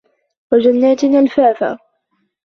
[0.51, 1.77] وجنات ألفافا